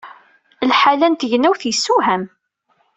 Lḥal-a 0.69 1.07
n 1.09 1.13
tegnewt 1.15 1.61
yessewham! 1.69 2.23